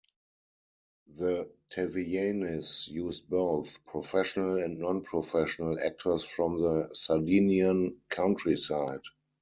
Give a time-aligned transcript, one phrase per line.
[1.15, 9.01] The Tavianis used both professional and non-professional actors from the Sardinian countryside.